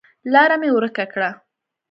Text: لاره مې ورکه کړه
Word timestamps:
لاره 0.33 0.55
مې 0.61 0.69
ورکه 0.77 1.05
کړه 1.13 1.29